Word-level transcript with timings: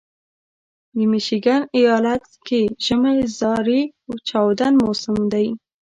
د 0.95 0.97
میشیګن 1.11 1.61
ایالت 1.77 2.23
کې 2.47 2.61
ژمی 2.85 3.17
زارې 3.39 3.81
چاودون 4.27 4.73
موسم 4.83 5.17
دی. 5.33 5.47